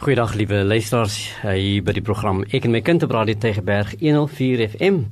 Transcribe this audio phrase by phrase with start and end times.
[0.00, 4.62] Goeiedag liewe luisters hier by die program Ek en my kind op Radio Tegeberg 104
[4.70, 5.02] FM.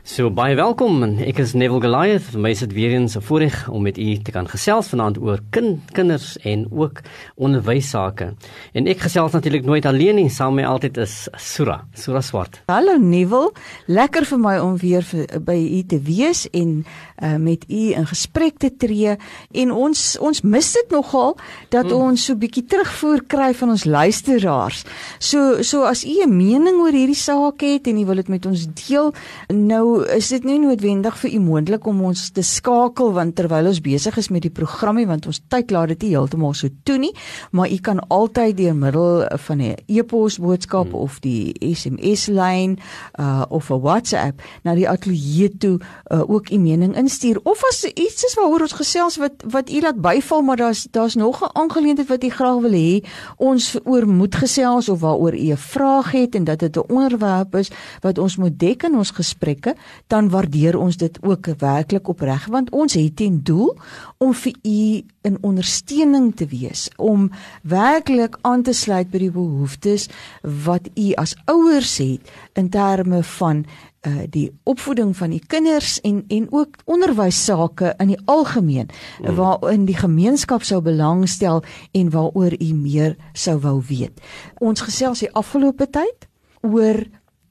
[0.00, 1.02] So baie welkom.
[1.20, 2.30] Ek is Neville Goliath.
[2.40, 5.92] My sit weer eens 'n voorreg om met u te kan gesels vanaand oor kind,
[5.92, 7.02] kinders en ook
[7.36, 8.32] onderwysake.
[8.72, 10.28] En ek gesels natuurlik nooit alleen nie.
[10.30, 12.62] Saam met my altyd is Sura, Sura Swart.
[12.66, 13.52] Hallo Neville.
[13.86, 16.86] Lekker vir my om weer vir, by u te wees en
[17.22, 19.16] uh, met u in gesprek te tree.
[19.52, 21.36] En ons ons mis dit nogal
[21.68, 22.10] dat hmm.
[22.10, 24.84] ons so bietjie terugvoer kry van ons luisteraars.
[25.18, 28.46] So so as u 'n mening oor hierdie saak het en u wil dit met
[28.46, 29.12] ons deel,
[29.48, 33.80] nou is dit nie noodwendig vir u moontlik om ons te skakel want terwyl ons
[33.80, 37.12] besig is met die programme want ons tyd laat dit nie heeltemal so toe nie
[37.50, 40.94] maar u kan altyd deur middel van 'n e-pos boodskap hmm.
[40.94, 42.78] of die SMS lyn
[43.18, 47.82] uh, of 'n WhatsApp na die ateljee toe uh, ook u mening instuur of as
[47.84, 51.56] iets is waaroor ons gesels wat wat u laat byval maar daar's daar's nog 'n
[51.58, 53.04] aangeleentheid wat u graag wil hê.
[53.36, 57.54] Ons oor moet gesels of waaroor u 'n vraag het en dat dit 'n onderwerp
[57.54, 59.74] is wat ons moet dek in ons gesprekke
[60.06, 63.76] dan waardeer ons dit ook werklik opreg want ons het ten doel
[64.18, 67.30] om vir u in ondersteuning te wees om
[67.62, 70.08] werklik aan te sluit by die behoeftes
[70.42, 72.20] wat u as ouers het
[72.52, 73.64] in terme van
[74.06, 79.34] uh die opvoeding van die kinders en en ook onderwys sake in die algemeen mm.
[79.36, 84.20] waarin die gemeenskap sou belangstel en waaroor u meer sou wou weet.
[84.58, 86.28] Ons gesels die afgelope tyd
[86.64, 87.04] oor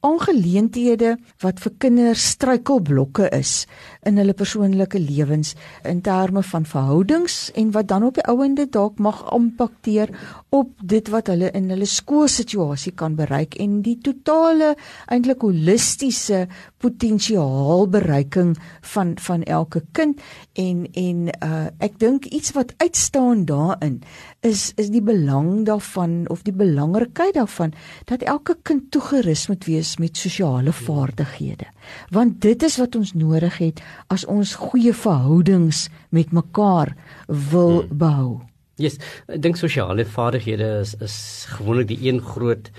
[0.05, 3.65] aangeleenthede wat vir kinders struikelblokke is
[4.07, 8.99] in hulle persoonlike lewens in terme van verhoudings en wat dan op die ouende dalk
[8.99, 10.13] mag impakteer
[10.55, 14.75] op dit wat hulle in hulle skoolsituasie kan bereik en die totale
[15.11, 16.45] eintlik holistiese
[16.79, 18.55] potensiaalbereiking
[18.93, 20.21] van van elke kind.
[20.53, 23.99] En en uh, ek dink iets wat uitstaan daarin
[24.39, 27.73] is is die belang daarvan of die belangrikheid daarvan
[28.05, 31.67] dat elke kind toegerus moet wees met sosiale vaardighede
[32.09, 36.95] want dit is wat ons nodig het as ons goeie verhoudings met mekaar
[37.27, 37.97] wil hmm.
[37.97, 38.48] bou.
[38.79, 38.95] Yes,
[39.27, 41.15] ek dink sosiale vaardighede is is
[41.51, 42.69] gewoonlik die een groot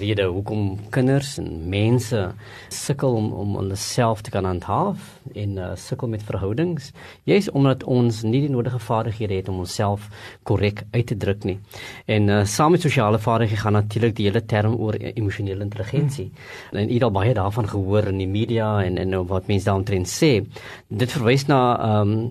[0.00, 2.20] rede hoekom kinders en mense
[2.72, 6.90] sukkel om om hulle self te kan handhaaf en uh, sukkel met verhoudings.
[7.28, 10.08] Jy's omdat ons nie die nodige vaardighede het om onsself
[10.48, 11.58] korrek uit te druk nie.
[12.08, 16.30] En uh, saam met sosiale vaardighede gaan natuurlik die hele term oor emosionele intelligensie.
[16.32, 16.80] Hmm.
[16.80, 20.08] En jy het al baie daarvan gehoor in die media en en wat mense daaromtrent
[20.08, 20.38] sê.
[20.88, 22.30] Dit verwys na ehm um,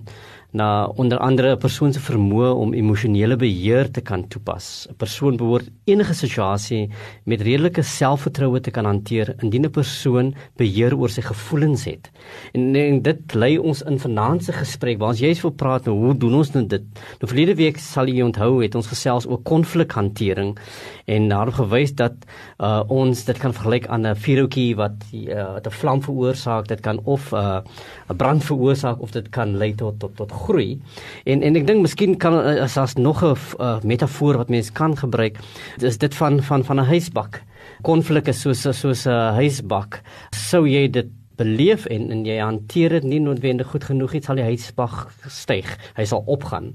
[0.54, 4.86] na onder andere 'n persoon se vermoë om emosionele beheer te kan toepas.
[4.90, 6.90] 'n Persoon behoort enige situasie
[7.24, 12.10] met redelike selfvertroue te kan hanteer indien 'n persoon beheer oor sy gevoelens het.
[12.52, 15.96] En, en dit lei ons in vanaand se gesprek waar ons juist wil praat nou
[15.96, 16.82] hoe doen ons nou dit?
[17.18, 20.58] Nou verlede week sal jy onthou het ons gesels oor konflikhantering
[21.06, 22.14] en daar gewys dat
[22.58, 26.68] uh, ons dit kan vergelyk aan 'n vuurhoutjie wat uh, 'n vlam veroorsaak.
[26.68, 27.60] Dit kan of uh,
[28.08, 30.78] 'n brand veroorsaak of dit kan lei tot tot tot groei.
[31.24, 34.96] En en ek dink miskien kan as as nog 'n uh, metafoor wat mense kan
[34.96, 35.38] gebruik,
[35.80, 37.42] is dit van van van 'n huisbak.
[37.82, 40.02] Konflik is soos soos 'n huisbak.
[40.30, 44.38] Sou jy dit beleef en en jy hanteer dit nie noodwendig goed genoeg iets sal
[44.38, 44.94] die huisbag
[45.32, 46.72] styg hy sal opgaan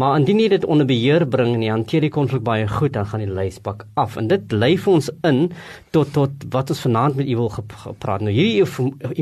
[0.00, 3.08] maar indien jy dit onder beheer bring en jy hanteer die konflik baie goed dan
[3.08, 5.40] gaan die huisbak af en dit lei vir ons in
[5.96, 8.66] tot tot wat ons vanaand met u wil gepraat nou hierdie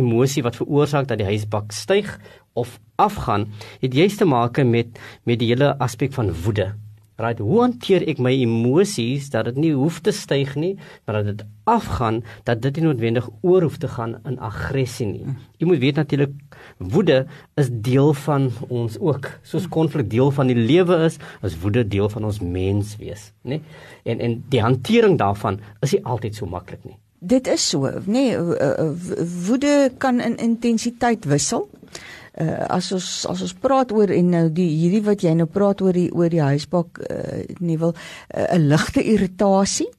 [0.02, 2.16] emosie wat veroorsaak dat die huisbak styg
[2.52, 3.48] of afgaan
[3.80, 6.72] het juist te maak met met die hele aspek van woede
[7.20, 10.70] Right, hoe hanteer ek my emosies dat dit nie hoef te styg nie,
[11.04, 15.34] maar dat dit afgaan, dat dit nie noodwendig oor hoef te gaan in aggressie nie.
[15.60, 16.32] Jy moet weet natuurlik
[16.78, 17.18] woede
[17.60, 19.28] is deel van ons ook.
[19.44, 23.60] Soos konflik deel van die lewe is, is woede deel van ons menswees, nê?
[24.08, 26.96] En en die hantering daarvan is nie altyd so maklik nie.
[27.20, 28.30] Dit is so, nê?
[29.44, 31.68] Woede kan in intensiteit wissel
[32.40, 35.82] uh, as ons as ons praat oor en nou die hierdie wat jy nou praat
[35.84, 39.90] oor die oor die huisbak uh, nie wil 'n uh, ligte irritasie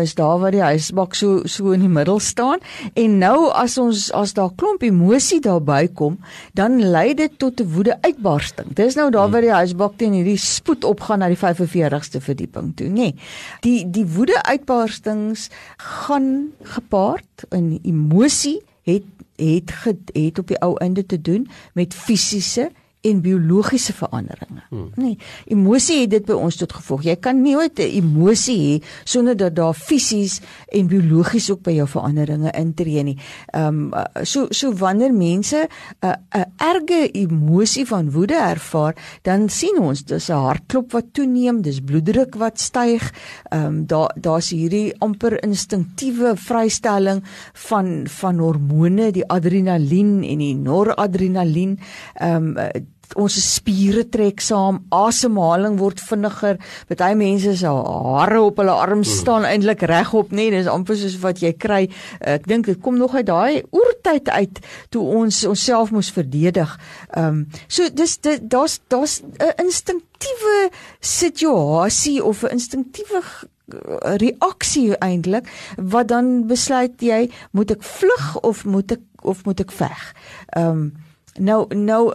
[0.00, 2.58] is daar waar die huisbak so so in die middel staan
[2.94, 6.18] en nou as ons as daar klomp emosie daarby kom
[6.58, 8.74] dan lei dit tot 'n woede uitbarsting.
[8.74, 12.88] Dis nou daar waar die huisbak teen hierdie spoed opgaan na die 45ste verdieping toe,
[12.88, 12.92] nê.
[12.92, 13.14] Nee,
[13.60, 18.62] die die woede uitbarstings gaan gepaard in emosie
[18.92, 19.04] het
[19.36, 19.70] het
[20.12, 22.70] het op die ou einde te doen met fisiese
[23.00, 24.62] en biologiese veranderinge.
[24.68, 24.90] Hmm.
[24.94, 27.04] Nee, emosie het dit by ons tot gevolg.
[27.06, 31.70] Jy kan nie ooit 'n emosie hê sonder dat daar fisies en biologies ook by
[31.70, 33.18] jou veranderinge intree nie.
[33.54, 35.68] Ehm um, so so wanneer mense
[36.02, 41.12] 'n uh, 'n erge emosie van woede ervaar, dan sien ons dis 'n hartklop wat
[41.12, 43.12] toeneem, dis bloeddruk wat styg.
[43.50, 47.22] Ehm um, daar daar's hierdie amper instinktiewe vrystelling
[47.52, 51.78] van van hormone, die adrenalien en die noradrenalien.
[52.14, 52.86] Ehm um,
[53.16, 56.58] ons spiere trek saam, asemhaling word vinniger.
[56.90, 59.08] Party mense se hare op hulle arm hmm.
[59.08, 59.50] staan mm.
[59.52, 61.82] eintlik regop, nê, dis amper soos wat jy kry.
[62.20, 64.60] Ek dink dit kom nog uit daai oertyd uit
[64.94, 66.76] toe ons onsself moes verdedig.
[67.14, 70.70] Ehm um, so dis daar's daar's 'n instinktiewe
[71.00, 73.22] situasie of 'n instinktiewe
[74.18, 79.72] reaksie eintlik wat dan besluit jy moet ek vlug of moet ek of moet ek
[79.72, 80.14] veg.
[80.56, 80.92] Ehm um,
[81.38, 82.12] nou nou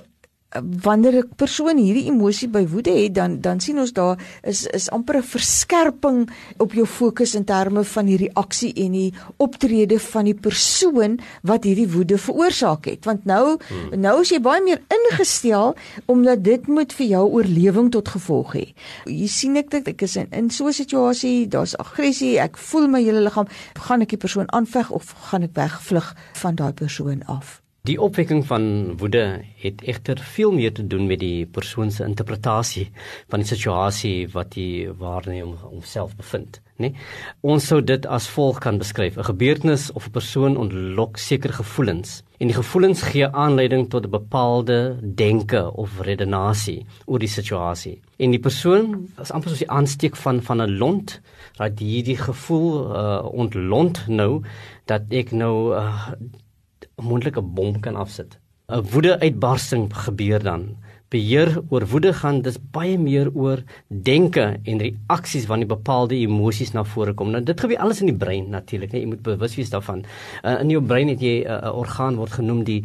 [0.61, 4.89] wanneer 'n persoon hierdie emosie by woede het dan dan sien ons daar is is
[4.89, 10.25] amper 'n verskerping op jou fokus in terme van die reaksie en die optrede van
[10.25, 13.99] die persoon wat hierdie woede veroorsaak het want nou hmm.
[13.99, 18.65] nou is jy baie meer ingestel omdat dit moet vir jou oorlewing tot gevolg hê.
[19.05, 22.87] Jy sien ek dit ek is in, in so 'n situasie, daar's aggressie, ek voel
[22.87, 23.47] my hele liggaam,
[23.87, 27.62] gaan ek die persoon aanveg of gaan ek wegvlug van daai persoon af?
[27.83, 28.65] Die opwekking van
[28.97, 32.85] woede het egter veel meer te doen met die persoon se interpretasie
[33.27, 34.67] van die situasie wat hy
[35.01, 36.93] waarna hom homself bevind, né?
[36.93, 37.01] Nee?
[37.43, 42.21] Ons sou dit as volg kan beskryf: 'n gebeurtenis of 'n persoon ontlok sekere gevoelens
[42.39, 47.99] en die gevoelens gee aanleiding tot 'n bepaalde denke of redenasie oor die situasie.
[48.17, 51.19] En die persoon is amper soos die aansteek van van 'n lont,
[51.57, 54.41] dat hierdie gevoel uh, ontlont nou
[54.85, 56.11] dat ek nou uh,
[56.97, 58.39] 'n moontlike bom kan afsit.
[58.69, 60.77] 'n Woedeuitbarsting gebeur dan.
[61.13, 66.83] Beheer oor woede gaan dis baie meer oor denke en reaksies wanneer bepaalde emosies na
[66.83, 67.29] vore kom.
[67.31, 70.01] Nou dit gebeur alles in die brein natuurlik, nee, jy moet bewus wees daarvan.
[70.41, 72.83] Uh, in jou brein het jy 'n uh, orgaan word genoem die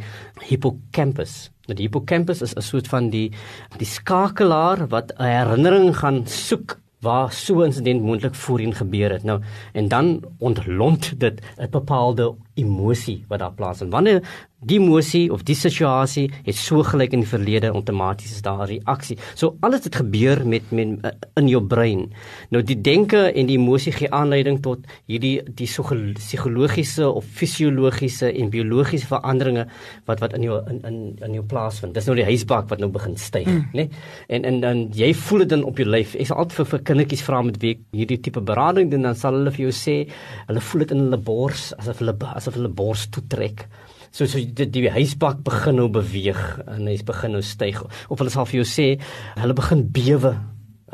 [0.49, 1.51] hippocampus.
[1.69, 3.33] Nou die hippocampus is 'n soort van die
[3.79, 9.23] die skakelaar wat 'n herinnering gaan soek waar so 'n insident moontlik voorheen gebeur het.
[9.23, 9.41] Nou
[9.73, 13.93] en dan ontlont dit 'n bepaalde emosie wat daar plaasvind.
[13.93, 14.23] Wanneer
[14.59, 18.67] die emosie of die situasie het so gelyk in die verlede outomaties is daar 'n
[18.67, 19.17] reaksie.
[19.35, 22.13] So alles het gebeur met, met in jou brein.
[22.51, 25.67] Nou die denke en die emosie gee aanleiding tot hierdie die
[26.15, 29.67] psigologiese of fisiologiese en biologiese veranderinge
[30.07, 31.95] wat wat in jou in in in jou plaasvind.
[31.95, 33.69] Dis nou die huisbak wat nou begin styg, mm.
[33.73, 33.87] né?
[33.87, 33.91] Nee?
[34.29, 36.15] En en dan jy voel dit dan op jou lyf.
[36.15, 39.33] Ek sal altyd vir, vir kindertjies vra met wie hierdie tipe berading doen dan sal
[39.33, 40.09] hulle vir jou sê
[40.47, 42.17] hulle voel dit in hulle bors asof hulle
[42.49, 43.67] asof hulle bors toe trek.
[44.11, 47.83] So so die, die huisbak begin nou beweeg en hy's begin nou styg.
[48.09, 48.89] Of hulle sal vir jou sê
[49.37, 50.33] hulle begin bewe.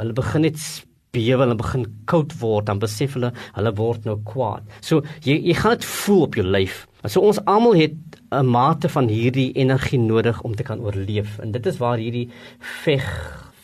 [0.00, 0.58] Hulle begin net
[1.14, 4.66] bewe, hulle begin koud word, dan besef hulle hulle word nou kwaad.
[4.82, 6.84] So jy jy gaan dit voel op jou lyf.
[7.06, 7.94] So ons almal het
[8.32, 11.38] 'n mate van hierdie energie nodig om te kan oorleef.
[11.38, 12.30] En dit is waar hierdie
[12.84, 13.06] veg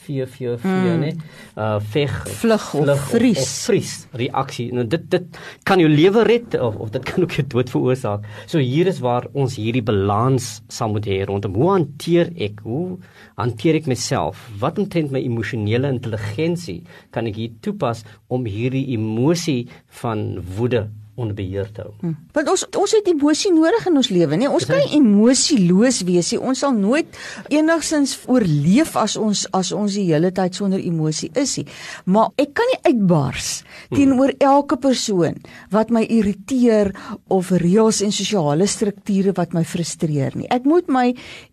[0.07, 1.01] 444 mm.
[1.03, 1.11] nê.
[1.57, 3.39] Uh veg vlug of vries.
[3.39, 3.93] Of, of vries
[4.23, 4.69] reaksie.
[4.77, 8.27] Nou dit dit kan jou lewe red of of dit kan ook jou dood veroorsaak.
[8.47, 12.99] So hier is waar ons hierdie balans sal moet hê rondom hoe hanteer ek hoe
[13.41, 14.47] hanteer ek myself?
[14.61, 16.81] Wat omtrent my emosionele intelligensie
[17.15, 19.67] kan ek hier toepas om hierdie emosie
[20.01, 20.89] van woede
[21.21, 21.93] onder beheer te hou.
[22.01, 22.17] Hmm.
[22.35, 24.51] Want ons ons het emosie nodig in ons lewe, nee.
[24.51, 26.41] Ons kan nie emosieloos wees nie.
[26.41, 27.21] Ons sal nooit
[27.53, 31.67] enigsins oorleef as ons as ons die hele tyd sonder emosie is nie.
[32.11, 33.99] Maar ek kan nie uitbars hmm.
[33.99, 35.39] teenoor elke persoon
[35.75, 36.93] wat my irriteer
[37.29, 40.49] of reëls en sosiale strukture wat my frustreer nie.
[40.51, 41.09] Ek moet my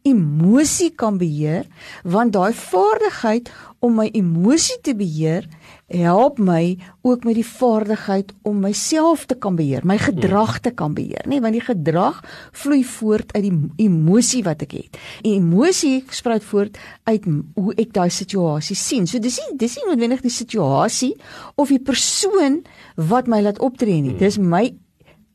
[0.08, 1.68] emosie kan beheer
[2.08, 3.52] want daai vaardigheid
[3.86, 5.46] om my emosie te beheer
[5.88, 10.94] help my ook met die vaardigheid om myself te kan beheer, my gedrag te kan
[10.94, 12.20] beheer, nê, nee, want die gedrag
[12.52, 15.00] vloei voort uit die emosie wat ek het.
[15.24, 19.08] En emosie spruit voort uit hoe ek daai situasie sien.
[19.08, 21.14] So dis nie dis nie noodwendig die situasie
[21.56, 22.62] of die persoon
[22.96, 24.18] wat my laat optree nie.
[24.20, 24.68] Dis my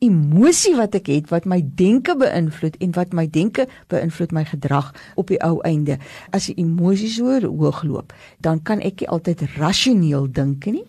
[0.03, 4.91] emosie wat ek het wat my denke beïnvloed en wat my denke beïnvloed my gedrag
[5.21, 5.99] op die ou einde.
[6.35, 10.85] As die emosies so hoog loop, dan kan ek nie altyd rasioneel dink nie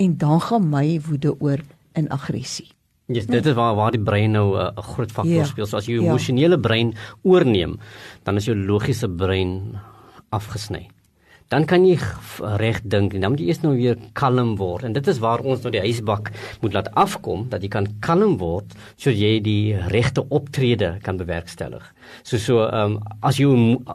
[0.00, 1.60] en dan gaan my woede oor
[1.98, 2.70] in aggressie.
[3.10, 5.44] Ja, yes, dit is waar waar die brein nou uh, 'n groot faktor ja.
[5.44, 5.66] speel.
[5.66, 6.10] So as jy jou ja.
[6.10, 7.78] emosionele brein oorneem,
[8.22, 9.76] dan is jou logiese brein
[10.30, 10.88] afgesny.
[11.50, 11.96] Dan kan jy
[12.60, 15.42] reg dink en dan moet jy eers nou weer kalm word en dit is waar
[15.44, 16.30] ons nou die huisbak
[16.62, 21.82] moet laat afkom dat jy kan kalm word sodat jy die regte optrede kan bewerkstellig.
[22.22, 23.48] So so ehm um, as jy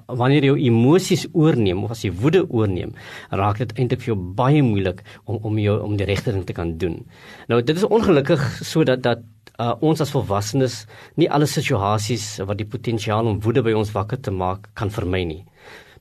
[0.08, 2.94] wanneer jy emosies oorneem of as jy woede oorneem,
[3.32, 6.56] raak dit eintlik vir jou baie moeilik om om jou om die regte ding te
[6.58, 7.02] kan doen.
[7.48, 9.26] Nou dit is ongelukkig sodat dat
[9.60, 10.82] uh, ons as volwassenes
[11.18, 15.24] nie alle situasies wat die potensiaal om woede by ons wakker te maak kan vermy
[15.26, 15.44] nie.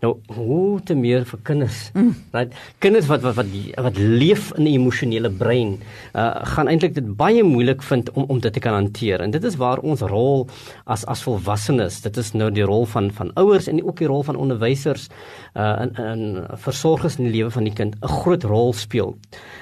[0.00, 1.90] Nou, hoe te meer vir kinders.
[1.94, 2.12] Mm.
[2.34, 2.52] Right?
[2.84, 3.52] Kinders wat wat wat
[3.86, 5.78] wat leef in 'n emosionele brein,
[6.14, 9.20] uh gaan eintlik dit baie moeilik vind om om dit te kan hanteer.
[9.20, 10.48] En dit is waar ons rol
[10.84, 14.22] as as volwassenes, dit is nou die rol van van ouers en ook die rol
[14.22, 15.08] van onderwysers
[15.54, 19.16] uh in in versorgers in die lewe van die kind 'n groot rol speel.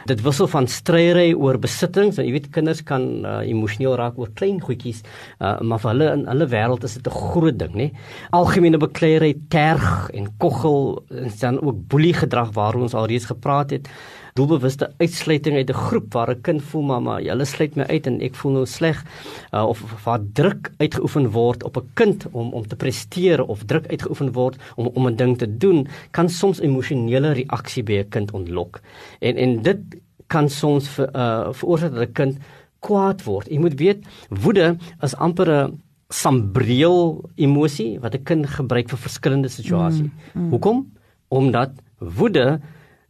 [0.06, 4.60] Dit wissel van stryery oor besittings, jy weet kinders kan uh, emosioneel raak oor klein
[4.60, 5.02] goedjies,
[5.40, 7.90] uh maar vir hulle in hulle wêreld is dit 'n groot ding, nê?
[8.30, 13.70] Algemene bekleierery, terg en en koggel en dan ook boelie gedrag waaroor ons alreeds gepraat
[13.70, 13.88] het.
[14.34, 18.20] Doelbewuste uitsluiting uit 'n groep waar 'n kind voel mamma, julle sluit my uit en
[18.20, 19.04] ek voel nou sleg
[19.52, 23.86] uh, of waar druk uitgeoefen word op 'n kind om om te presteer of druk
[23.86, 28.32] uitgeoefen word om om 'n ding te doen, kan soms emosionele reaksie by 'n kind
[28.32, 28.80] ontlok.
[29.20, 29.78] En en dit
[30.26, 32.38] kan soms vir uh, veroorsaak dat 'n kind
[32.80, 33.48] kwaad word.
[33.48, 39.48] Jy moet weet, woede is amper 'n sambreel emosie wat 'n kind gebruik vir verskillende
[39.48, 40.10] situasies.
[40.34, 40.50] Mm, mm.
[40.50, 40.92] Hoekom?
[41.28, 42.60] Omdat woede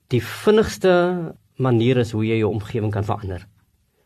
[0.08, 3.46] die vinnigste manier is hoe jy jou omgewing kan verander.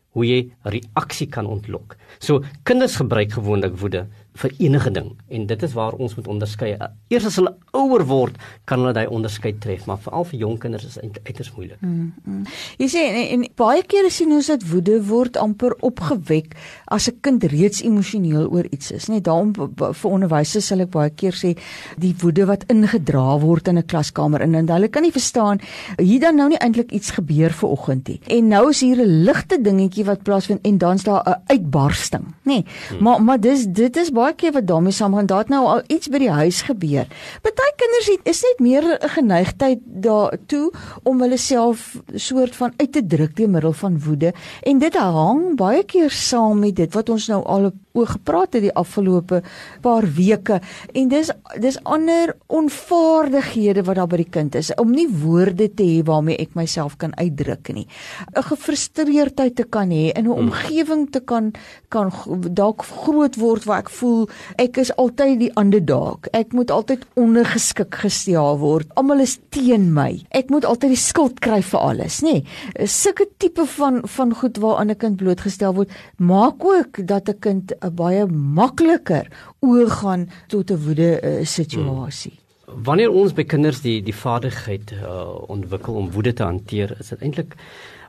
[0.09, 1.95] Hoe jy reaksie kan ontlok.
[2.19, 4.07] So kinders gebruik gewoonlik woede
[4.39, 6.71] vir enige ding en dit is waar ons moet onderskei.
[7.11, 8.37] Eers as hulle ouer word,
[8.69, 11.81] kan hulle daai onderskeid tref, maar veral vir jong kinders is dit uiters moeilik.
[11.81, 12.45] Mm, mm.
[12.79, 16.55] Jy sê en, en baie kere sien ons dat woede word amper opgewek
[16.87, 21.09] as 'n kind reeds emosioneel oor iets is, net daarom vir onderwysers sal ek baie
[21.09, 21.55] keer sê
[21.97, 25.59] die woede wat ingedra word in 'n klaskamer en hulle kan nie verstaan
[25.97, 28.19] hier dan nou nie eintlik iets gebeur ver oggend nie.
[28.27, 32.33] En nou is hier 'n ligte dingetjie wat plaasvind en dan's daar 'n uitbarsting, nê.
[32.43, 33.03] Nee, hmm.
[33.03, 36.07] Maar maar dis dit is baie keer wat daarmee saamgaan, daar het nou al iets
[36.07, 37.07] by die huis gebeur.
[37.41, 40.71] Party kinders het is net meer 'n geneigtheid daartoe
[41.03, 45.55] om hulle self soort van uit te druk deur middel van woede en dit hang
[45.55, 49.41] baie keer saam met dit wat ons nou al oor gepraat het die afgelope
[49.81, 50.59] paar weke
[50.93, 51.31] en dis
[51.61, 56.37] dis ander onvaardighede wat daar by die kind is om nie woorde te hê waarmee
[56.37, 57.87] ek myself kan uitdruk nie.
[58.35, 60.49] 'n Gefrustreerdheid te kan hê in 'n hmm.
[60.49, 61.51] omgewing te kan
[61.89, 62.11] kan
[62.53, 66.27] dalk groot word waar ek voel ek is altyd die underdog.
[66.33, 68.87] Ek moet altyd ondergeskik gestel word.
[68.95, 70.21] Almal is teen my.
[70.29, 72.41] Ek moet altyd die skuld kry vir alles, nê?
[72.41, 77.39] Nee, Sulke tipe van van goed waaraan 'n kind blootgestel word, maak ook dat 'n
[77.39, 79.27] kind 'n baie makliker
[79.59, 82.33] oorgaan tot 'n woede uh, situasie.
[82.65, 82.83] Hmm.
[82.83, 87.21] Wanneer ons by kinders die die vaardigheid uh, ontwikkel om woede te hanteer, is dit
[87.21, 87.55] eintlik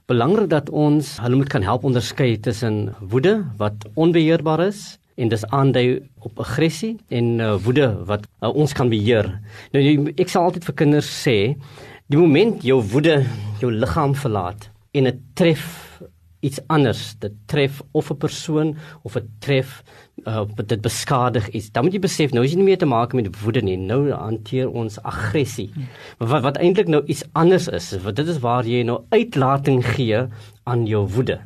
[0.07, 5.45] belangrik dat ons hulle moet kan help onderskei tussen woede wat onbeheerbaar is en dis
[5.45, 9.41] aandui op aggressie en uh, woede wat uh, ons kan beheer.
[9.73, 11.37] Nou ek sal altyd vir kinders sê,
[12.11, 13.21] die oomblik jou woede
[13.61, 15.90] jou liggaam verlaat en dit tref
[16.41, 19.83] iets anders, dit tref of 'n persoon of dit tref
[20.25, 21.71] uh, dit beskadig iets.
[21.73, 23.77] Dan moet jy besef nou is jy nie meer te maak met woede nie.
[23.77, 25.71] Nou hanteer ons aggressie.
[26.19, 27.97] Wat wat eintlik nou iets anders is.
[28.03, 30.27] Wat dit is waar jy nou uitlating gee
[30.65, 31.41] aan jou woede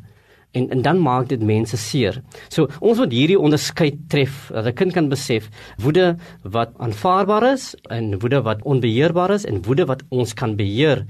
[0.55, 2.21] en en dan maak dit mense seer.
[2.49, 7.75] So ons moet hierdie onderskeid tref dat 'n kind kan besef woede wat aanvaarbaar is
[7.91, 11.07] en woede wat onbeheerbaar is en woede wat ons kan beheer.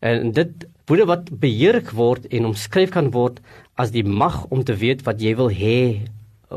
[0.00, 0.52] En dit
[0.86, 3.40] woede wat beheer word en omskryf kan word
[3.74, 6.04] as die mag om te weet wat jy wil hê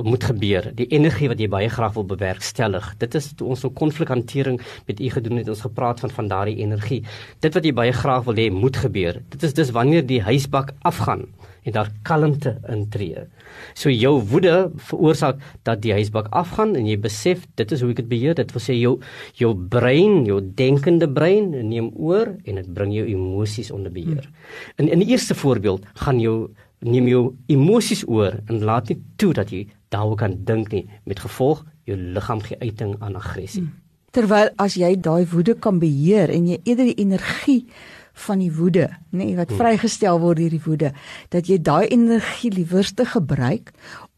[0.03, 0.69] moet gebeur.
[0.77, 2.93] Die energie wat jy baie graag wil bewerkstellig.
[3.01, 7.03] Dit is ons so konflikhantering met u gedoen het ons gepraat van van daardie energie.
[7.39, 9.21] Dit wat jy baie graag wil hê moet gebeur.
[9.33, 11.27] Dit is dis wanneer die huisbak afgaan
[11.67, 13.25] en daar kalmte intree.
[13.75, 18.01] So jou woede veroorsaak dat die huisbak afgaan en jy besef dit is hoe ek
[18.01, 18.37] dit beheer.
[18.37, 18.93] Dit wil sê jou
[19.35, 24.23] jou brein, jou denkende brein neem oor en dit bring jou emosies onder beheer.
[24.23, 24.85] Hmm.
[24.85, 26.37] In in die eerste voorbeeld gaan jou
[26.85, 31.19] neem jou emosies oor en laat nie toe dat jy daaroor kan dink nie met
[31.23, 33.63] gevolg jou liggaam gee uiting aan aggressie.
[33.63, 33.75] Hmm.
[34.15, 37.61] Terwyl as jy daai woede kan beheer en jy eerder die energie
[38.17, 39.59] van die woede, nê, nee, wat hmm.
[39.61, 40.93] vrygestel word deur die woede,
[41.33, 43.71] dat jy daai energie liewerste gebruik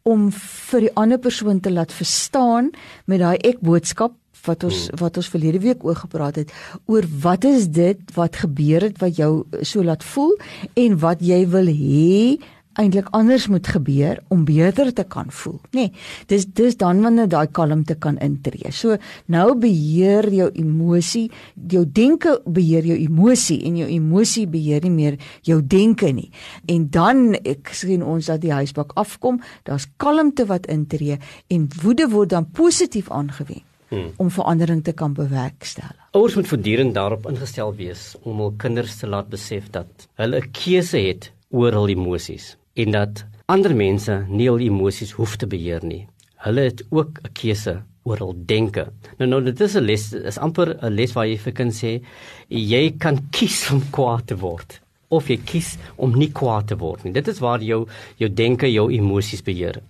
[0.08, 2.70] om vir die ander persoon te laat verstaan
[3.10, 5.00] met daai ek boodskap wat ons hmm.
[5.02, 6.54] wat ons verlede week oor gepraat het
[6.88, 10.32] oor wat is dit wat gebeur het wat jou so laat voel
[10.80, 12.40] en wat jy wil hê
[12.80, 15.86] eintlik anders moet gebeur om beter te kan voel, nê.
[15.88, 15.92] Nee,
[16.32, 18.72] dis dis dan wanneer daai kalmte kan intree.
[18.72, 18.96] So
[19.32, 25.18] nou beheer jou emosie, jou denke beheer jou emosie en jou emosie beheer nie meer
[25.46, 26.30] jou denke nie.
[26.68, 31.18] En dan ek sien ons dat die huisbak afkom, daar's kalmte wat intree
[31.48, 34.12] en woede word dan positief aangewend hmm.
[34.16, 35.98] om verandering te kan bewerkstellig.
[36.10, 40.50] Ouers moet voortdurend daarop ingestel wees om hul kinders te laat besef dat hulle 'n
[40.50, 45.84] keuse het oor hul emosies en dat ander mense nie hul emosies hoef te beheer
[45.84, 46.06] nie.
[46.44, 48.86] Hulle het ook 'n keuse oor hul denke.
[49.18, 52.02] Nou nou dit is 'n les, is amper 'n les waar jy vir kan sê
[52.48, 57.04] jy kan kies om kwaad te word of jy kies om nie kwaad te word
[57.04, 57.12] nie.
[57.12, 57.86] Dit is waar jou
[58.16, 59.82] jou denke, jou emosies beheer.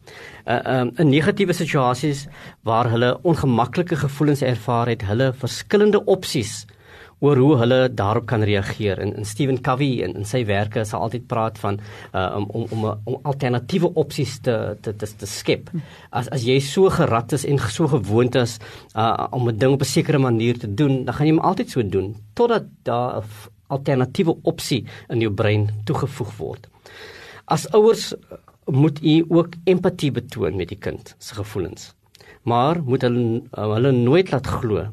[0.46, 2.26] Uh um in negatiewe situasies
[2.62, 6.66] waar hulle ongemaklike gevoelens ervaar het, hulle verskillende opsies
[7.20, 9.00] oor hoe hulle daarop kan reageer.
[9.02, 11.78] En, en Stephen Covey in, in sy werke sal altyd praat van
[12.12, 15.70] uh, om om om, om alternatiewe opsies te te te, te skep.
[16.10, 18.58] As as jy so gerad is en so gewoond is
[18.96, 21.70] uh, om 'n ding op 'n sekere manier te doen, dan gaan jy hom altyd
[21.70, 23.24] so doen totdat daar 'n
[23.68, 26.68] alternatiewe opsie in jou brein toegevoeg word.
[27.44, 28.14] As ouers
[28.66, 31.94] moet u ook empatie betoon met die kind se gevoelens.
[32.42, 34.86] Maar moet hulle hulle nooit laat glo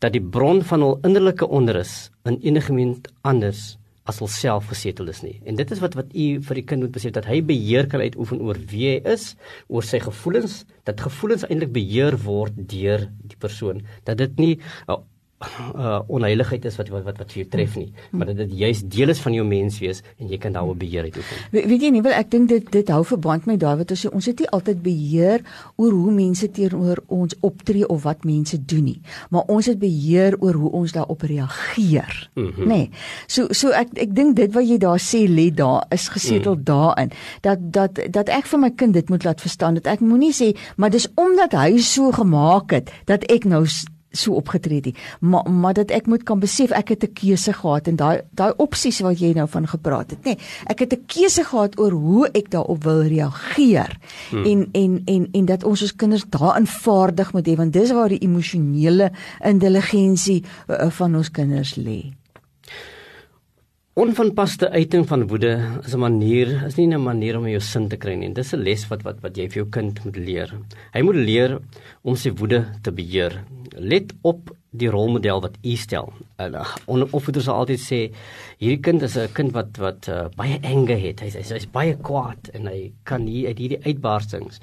[0.00, 3.76] dat die bron van hul innerlike onrus in enige mens anders
[4.08, 5.36] as hulself gesetel is nie.
[5.46, 8.02] En dit is wat wat u vir die kind moet besef dat hy beheer kan
[8.02, 9.34] uitoefen oor wie hy is,
[9.68, 14.54] oor sy gevoelens, dat gevoelens eintlik beheer word deur die persoon, dat dit nie
[14.88, 14.98] 'n
[15.40, 18.88] uh, onheiligheid is wat wat wat wat vir jou tref nie, maar dat dit juist
[18.92, 21.44] deel is van jou menswees en jy kan daaroor beheer het oefen.
[21.54, 24.04] We, weet jy nie, wel ek dink dit dit hou verband met daai wat ons
[24.04, 25.44] sê ons het nie altyd beheer
[25.80, 28.98] oor hoe mense teenoor ons optree of wat mense doen nie,
[29.30, 32.30] maar ons het beheer oor hoe ons daarop reageer.
[32.34, 32.68] Mm -hmm.
[32.68, 32.80] Nê.
[32.80, 32.90] Nee.
[33.26, 36.64] So so ek ek dink dit wat jy daar sê lê daar is gesetel mm.
[36.64, 40.32] daarin dat dat dat ek vir my kind dit moet laat verstaan dat ek moenie
[40.32, 43.64] sê maar dis omdat hy so gemaak het dat ek nou
[44.10, 44.98] so opgetree het.
[45.20, 48.52] Maar maar dat ek moet kan besef ek het 'n keuse gehad en daai daai
[48.56, 50.34] opsies wat jy nou van gepraat het, nê.
[50.34, 53.98] Nee, ek het 'n keuse gehad oor hoe ek daarop wil reageer.
[54.30, 54.44] Hmm.
[54.44, 58.08] En en en en dat ons ons kinders daarin vaardig moet hê want dis waar
[58.08, 59.10] die emosionele
[59.44, 62.19] intelligensie uh, van ons kinders lê.
[64.00, 65.50] Onvanpaste uiting van woede
[65.84, 68.32] is 'n manier, is nie 'n manier om jou sin te kry nie.
[68.32, 70.58] Dis 'n les wat wat wat jy vir jou kind moet leer.
[70.92, 71.60] Hy moet leer
[72.02, 73.44] om sy woede te beheer.
[73.76, 76.12] Let op die rolmodel wat u stel.
[76.38, 76.54] En
[76.86, 78.10] opvoeders sal altyd sê
[78.58, 81.20] hierdie kind is 'n kind wat wat uh, baie anger het.
[81.20, 84.60] Hy's hy's hy baie kwaad en hy kan hier uit hierdie uitbarstings.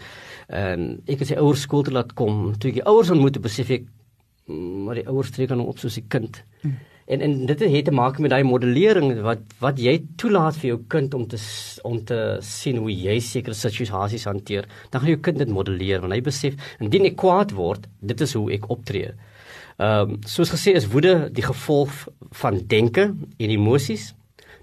[0.50, 2.56] En ek het sy ouers skool toe laat kom.
[2.58, 3.84] Toe ek die ouers ontmoet, besef ek
[4.48, 6.44] mm, maar die ouers trek aan hom op soos 'n kind.
[6.62, 6.78] Hmm.
[7.08, 10.80] En en dit het te maak met daai modellering wat wat jy toelaat vir jou
[10.92, 11.40] kind om te
[11.88, 14.68] om te sien hoe jy sekere situasies hanteer.
[14.92, 18.36] Dan gaan jou kind dit modelleer want hy besef indien ek kwaad word, dit is
[18.36, 19.14] hoe ek optree.
[19.78, 21.96] Ehm um, soos gesê is woede die gevolg
[22.44, 24.12] van denke en emosies.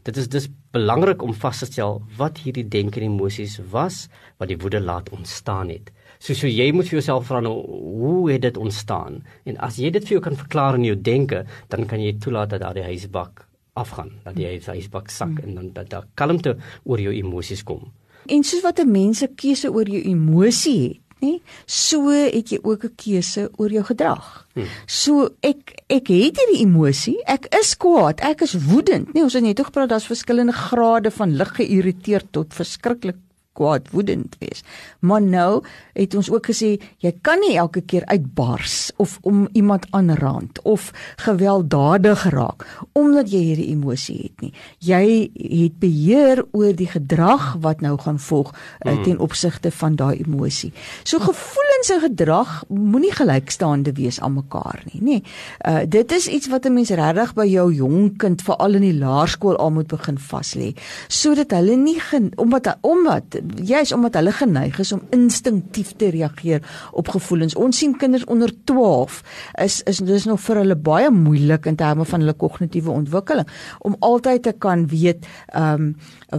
[0.04, 4.52] Dit is dus belangrik om vas te stel wat hierdie denke en emosies was wat
[4.52, 5.93] die woede laat ontstaan het.
[6.24, 9.18] So so jy moet vir jouself vra nou hoe het dit ontstaan?
[9.44, 12.54] En as jy dit vir jou kan verklaar in jou denke, dan kan jy toelaat
[12.54, 13.44] dat daardie huisbak
[13.76, 16.56] afgaan, dat die huisbak sak en dan dat daar kalmte
[16.88, 17.90] oor jou emosies kom.
[18.32, 21.40] En soos wat 'n mens 'n keuse oor jou emosie het, nê?
[21.66, 24.46] So het jy ook 'n keuse oor jou gedrag.
[24.54, 24.64] Hmm.
[24.86, 29.20] So ek ek het hierdie emosie, ek is kwaad, ek is woedend, nê?
[29.22, 33.16] Ons het net gepraat daar's verskillende grade van lig geïrriteerd tot verskriklik
[33.54, 34.62] kwaad woedend wees.
[35.00, 35.62] Maar nou
[35.94, 40.90] het ons ook gesê jy kan nie elke keer uitbars of om iemand aanrand of
[41.22, 44.52] gewelddadig raak omdat jy hierdie emosie het nie.
[44.78, 49.02] Jy het beheer oor die gedrag wat nou gaan volg mm.
[49.04, 50.72] ten opsigte van daai emosie.
[51.02, 55.20] So gevoelens en gedrag moenie gelykstaande wees aan mekaar nie, nê.
[55.66, 58.98] Uh dit is iets wat 'n mens regtig by jou jong kind veral in die
[58.98, 60.72] laerskool al moet begin vas lê
[61.08, 66.62] sodat hulle nie gen, omdat omdat juis omdat hulle geneig is om instinktief te reageer
[66.92, 67.54] op gevoelens.
[67.54, 69.22] Ons sien kinders onder 12
[69.62, 73.96] is is dis nog vir hulle baie moeilik in terme van hulle kognitiewe ontwikkeling om
[74.00, 75.96] altyd te kan weet ehm um,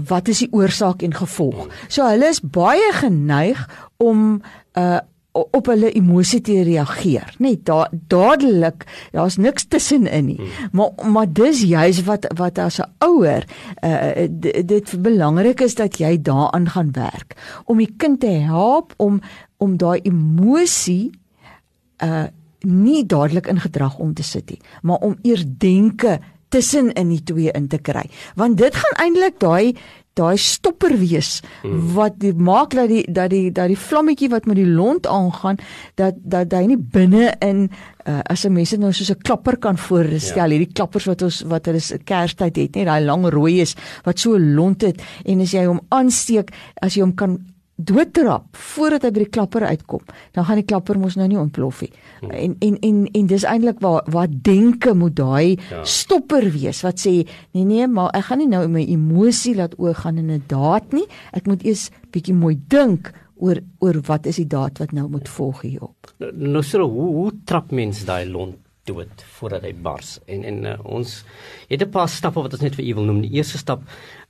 [0.10, 1.68] wat is die oorsaak en gevolg.
[1.88, 4.41] So hulle is baie geneig om
[4.78, 5.00] uh
[5.36, 7.36] op hulle emosie te reageer.
[7.43, 10.39] Net da dadelik, daar's niks tussenin nie.
[10.39, 10.69] Hmm.
[10.71, 13.43] Maar maar dis juis wat wat as 'n ouer
[13.84, 14.28] uh
[14.65, 19.21] dit belangrik is dat jy daaraan gaan werk om die kind te help om
[19.58, 21.12] om daai emosie
[22.04, 22.26] uh
[22.65, 26.19] nie dadelik in gedrag om te sit nie, maar om eers denke
[26.50, 28.10] tussen in die twee in te kry.
[28.36, 29.76] Want dit gaan eintlik daai
[30.15, 31.93] daai stopper wees hmm.
[31.95, 35.60] wat die, maak dat die dat die dat die vlammetjie wat met die lont aangaan
[35.99, 37.67] dat dat hy nie binne in
[38.08, 40.58] uh, as 'n mens dit nou soos 'n klapper kan voorstel, ja.
[40.58, 44.19] hierdie klappers wat ons wat hulle se Kerstyd het, net daai lang rooi is wat
[44.19, 46.51] so lont het en as jy hom aansteek,
[46.82, 47.39] as jy hom kan
[47.76, 50.04] doodtrap voordat hy by die klapper uitkom,
[50.36, 51.92] dan gaan die klapper mos nou nie ontplof nie.
[52.22, 52.32] Hmm.
[52.32, 55.84] En en en en dis eintlik waar wat denke moet daai ja.
[55.84, 57.18] stopper wees wat sê
[57.52, 61.06] nee nee, maar ek gaan nie nou my emosie laat oorgaan in 'n daad nie.
[61.34, 65.30] Ek moet eers bietjie mooi dink oor oor wat is die daad wat nou moet
[65.30, 66.14] volg hierop.
[66.20, 70.20] Nou, nou so hoe hoe trap mens daai lont dood voordat hy bars.
[70.30, 71.24] En en uh, ons
[71.70, 73.22] het 'n paar stappe wat ons net vir u wil noem.
[73.22, 73.82] Die eerste stap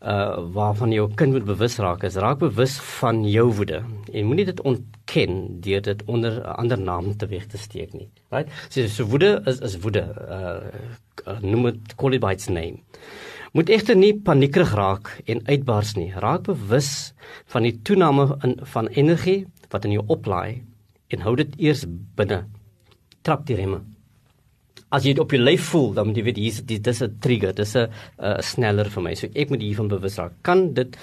[0.06, 3.82] uh waarvan jou kind moet bewus raak is raak bewus van jou woede.
[4.14, 8.10] En moenie dit ontken deur dit onder 'n ander naam te weg te steek nie.
[8.30, 8.50] Right?
[8.70, 10.06] So so woede is is woede.
[10.30, 12.78] Uh noem dit call it by its name.
[13.52, 16.14] Moet egter nie paniekerig raak en uitbars nie.
[16.14, 17.14] Raak bewus
[17.46, 20.64] van die toename in van energie wat in jou oplaai
[21.08, 22.46] en hou dit eers binne.
[23.22, 23.95] Trap die remme
[24.92, 27.54] as jy dit op jou lyf voel, dan moet jy weet hier's dis 'n trigger,
[27.54, 29.14] dis 'n uh, sneller vir my.
[29.16, 30.34] So ek moet hiervan bewus raak.
[30.42, 30.98] Kan dit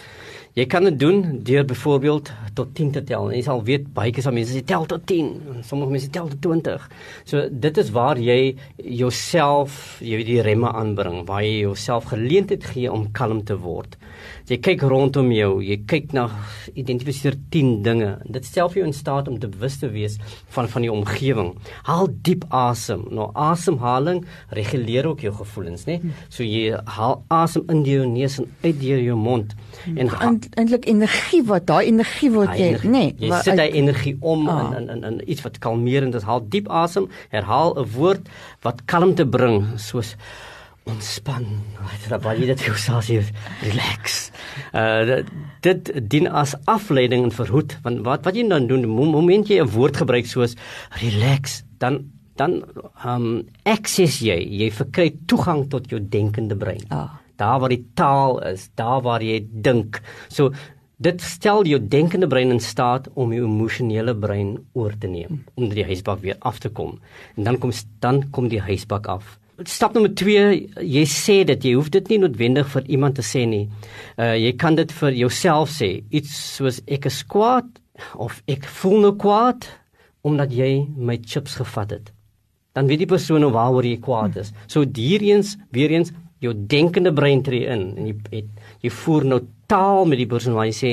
[0.54, 3.30] jy kan dit doen deur byvoorbeeld tot 10 te tel.
[3.30, 6.28] En jy sal weet baie keer sal mense sê tel tot 10, sommige mense tel
[6.28, 6.88] tot 20.
[7.24, 12.66] So dit is waar jy jouself, jy weet die remme aanbring, waar jy jouself geleentheid
[12.74, 13.96] gee om kalm te word
[14.50, 16.26] jy kyk rondom jou, jy kyk na
[16.78, 18.10] identifiseer 10 dinge.
[18.34, 20.18] Dit stel vir jou in staat om te bewus te wees
[20.54, 21.52] van van die omgewing.
[21.88, 23.04] Haal diep asem.
[23.14, 24.22] Nou asemhaling
[24.56, 25.98] reguleer ook jou gevoelens, né?
[26.28, 29.54] So jy haal asem in deur jou neus en uit deur jou mond.
[29.94, 30.12] En
[30.56, 33.04] eintlik energie wat daai energie wat jy, né?
[33.18, 34.70] Jy sit daai energie om ah.
[34.76, 36.26] in, in in in iets wat kalmerend is.
[36.28, 37.08] Haal diep asem.
[37.34, 38.28] Herhaal 'n woord
[38.62, 40.16] wat kalmte bring, soos
[40.90, 41.46] ontspan.
[42.10, 43.22] Wat wat jy dit vir jouself sê,
[43.62, 44.30] relax.
[44.74, 45.22] Uh
[45.62, 49.70] dit dien as afleiding en verhoed want wat wat jy dan doen, moment jy 'n
[49.70, 50.56] woord gebruik soos
[51.02, 52.62] relax, dan dan
[53.04, 56.82] um access jy, jy verkry toegang tot jou denkende brein.
[56.88, 57.21] Ah.
[57.42, 59.98] Daar waar die taal is, daar waar jy dink.
[60.30, 60.54] So
[61.02, 65.70] dit stel jou denkende brein in staat om jou emosionele brein oor te neem, om
[65.72, 67.00] die huisbak weer af te kom.
[67.34, 67.74] En dan kom
[68.04, 72.18] dan kom die huisbak af stap nommer 2 jy sê dit jy hoef dit nie
[72.22, 73.66] noodwendig vir iemand te sê nie.
[74.16, 76.02] Uh jy kan dit vir jouself sê.
[76.10, 77.68] Iets soos ek is kwaad
[78.16, 79.68] of ek voel nou kwaad
[80.26, 82.12] omdat jy my chips gevat het.
[82.72, 84.52] Dan weet die persoon nou waaroor jy kwaad is.
[84.66, 88.50] So hiereens weer eens jou denkende brein tree in en jy het,
[88.82, 90.92] jy voer nou taal met die persoon waar jy sê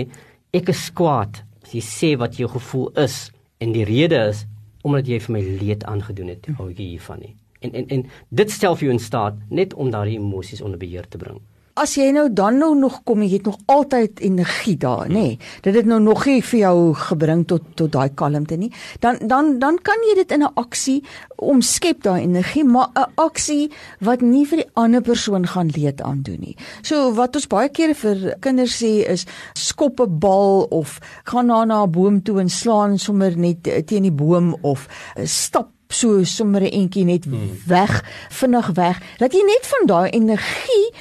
[0.56, 1.44] ek is kwaad.
[1.70, 3.28] Jy sê wat jou gevoel is
[3.62, 4.46] en die rede is
[4.88, 6.50] omdat jy vir my leed aangedoen het.
[6.58, 9.92] Hou ek hiervan nie en en en dit stel vir jou in staat net om
[9.92, 11.40] daardie emosies onder beheer te bring.
[11.80, 15.14] As jy nou dan nou nog kom, jy het nog altyd energie daar, nê.
[15.14, 15.38] Nee.
[15.64, 16.76] Dit het nou nog nie vir jou
[17.08, 18.72] gebring tot tot daai kalmte nie.
[19.00, 21.04] Dan dan dan kan jy dit in 'n aksie
[21.38, 26.40] omskep daai energie, maar 'n aksie wat nie vir die ander persoon gaan leed aandoen
[26.40, 26.56] nie.
[26.82, 31.84] So wat ons baie kere vir kinders sê is skop 'n bal of gaan na
[31.84, 34.88] 'n boom toe en slaan sommer net teen die boom of
[35.24, 37.50] stap so sommer 'n entjie net hmm.
[37.66, 39.02] weg, vinnig weg.
[39.18, 40.94] Dat jy net van daai energie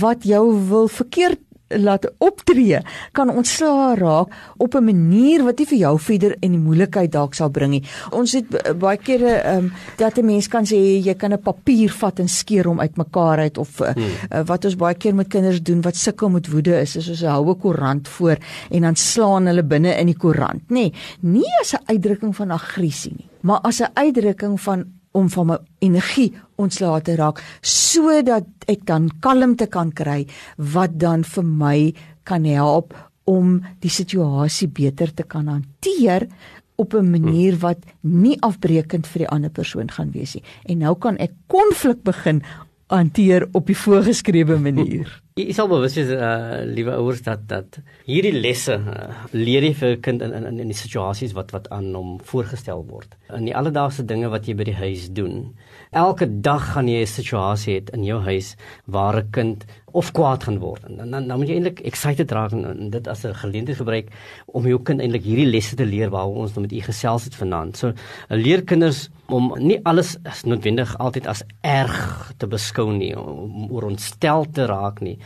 [0.00, 2.78] wat jou wil verkeerd laat optree
[3.12, 7.34] kan ontslaa raak op 'n manier wat nie vir jou verder in die moeilikheid dalk
[7.34, 7.82] sal bring nie.
[8.10, 11.90] Ons het baie kere ehm um, dat 'n mens kan sê jy kan 'n papier
[11.90, 14.02] vat en skeer hom uitmekaar uit of uh, hmm.
[14.32, 17.22] uh, wat ons baie keer met kinders doen wat sukkel met woede is is ons
[17.22, 18.36] hou 'n koerant voor
[18.70, 20.74] en dan slaan hulle binne in die koerant, nê.
[20.74, 24.84] Nee, nie as 'n uitdrukking van aggressie nie, maar as 'n uitdrukking van
[25.16, 31.24] om van my energie ontslae te raak sodat ek dan kalmte kan kry wat dan
[31.24, 36.28] vir my kan help om die situasie beter te kan hanteer
[36.76, 40.44] op 'n manier wat nie afbreekend vir die ander persoon gaan wees nie.
[40.64, 42.42] En nou kan ek konflik begin
[42.86, 45.22] hanteer op die voorgeskrewe manier.
[45.36, 47.74] Jy sal bewus wees uh liewe ouers dat dat
[48.06, 51.90] hierdie lesse uh, leer jy vir kind in in in die situasies wat wat aan
[51.92, 53.12] hom voorgestel word.
[53.36, 55.50] In die alledaagse dinge wat jy by die huis doen.
[55.92, 60.48] Elke dag gaan jy 'n situasie hê in jou huis waar 'n kind of kwaad
[60.48, 60.88] gaan word.
[60.88, 64.08] En dan dan moet jy eintlik excited raak en, en dit as 'n geleentheid gebruik
[64.46, 67.34] om jou kind eintlik hierdie lesse te leer waar ons nou met u gesels het
[67.34, 67.76] vanaand.
[67.76, 67.92] So
[68.30, 73.88] leer kinders om nie alles as noodwendig altyd as erg te beskou nie, om oor
[73.90, 75.16] ontstel te raak nie.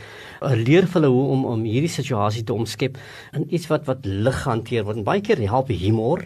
[0.40, 2.98] Leer hulle hoe om om hierdie situasie te omskep
[3.36, 5.00] in iets wat wat lig hanteer word.
[5.00, 6.24] En baie keer help humor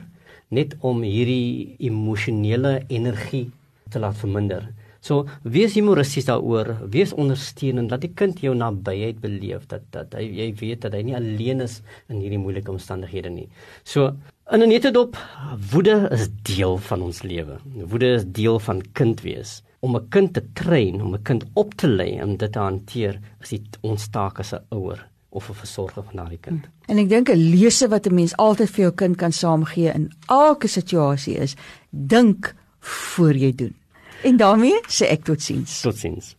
[0.54, 3.48] net om hierdie emosionele energie
[3.90, 4.70] te laat verminder
[5.04, 10.24] So wees humoristies daaroor, wees ondersteunend dat die kind jou nabyheid beleef dat dat hy
[10.38, 13.48] jy weet dat hy nie alleen is in hierdie moeilike omstandighede nie.
[13.84, 14.14] So
[14.50, 15.16] in 'n netedop
[15.72, 17.58] woede is deel van ons lewe.
[17.84, 19.62] Woede is deel van kind wees.
[19.80, 23.20] Om 'n kind te train, om 'n kind op te lei om dit te hanteer,
[23.42, 26.64] is dit ons taak as 'n ouer of 'n versorger van daardie kind.
[26.88, 30.12] En ek dink 'n lese wat 'n mens altyd vir jou kind kan saamgee in
[30.28, 31.56] elke situasie is:
[31.90, 33.74] dink voor jy doen.
[34.24, 35.82] En daarmee sê ek totsiens.
[35.84, 36.32] Totsiens.